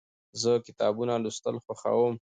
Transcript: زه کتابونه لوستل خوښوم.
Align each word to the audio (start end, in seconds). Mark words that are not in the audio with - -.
زه 0.41 0.51
کتابونه 0.65 1.13
لوستل 1.23 1.55
خوښوم. 1.63 2.15